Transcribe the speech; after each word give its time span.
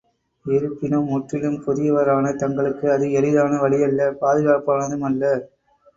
இருப்பினும், 0.45 1.05
முற்றிலும் 1.05 1.59
புதியவரான 1.65 2.33
தங்களுக்கு 2.35 2.91
அது 2.91 3.11
எளிதான 3.11 3.61
வழியல்ல 3.61 4.09
பாதுகாப்பானதுமல்ல. 4.21 5.23